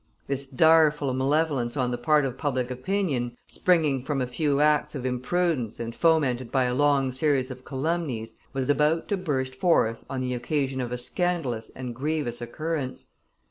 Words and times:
This 0.25 0.47
direful 0.47 1.13
malevolence 1.13 1.77
on 1.77 1.91
the 1.91 1.97
part 1.99 2.25
of 2.25 2.35
public 2.35 2.71
opinion, 2.71 3.37
springing 3.45 4.01
from 4.01 4.19
a 4.19 4.25
few 4.25 4.59
acts 4.59 4.95
of 4.95 5.05
imprudence 5.05 5.79
and 5.79 5.93
fomented 5.93 6.51
by 6.51 6.63
a 6.63 6.73
long 6.73 7.11
series 7.11 7.51
of 7.51 7.63
calumnies, 7.63 8.33
was 8.51 8.67
about 8.67 9.07
to 9.09 9.15
burst 9.17 9.53
forth 9.53 10.03
on 10.09 10.19
the 10.19 10.33
occasion 10.33 10.81
of 10.81 10.91
a 10.91 10.97
scandalous 10.97 11.69
and 11.75 11.93
grievous 11.93 12.41
occurrence. 12.41 13.09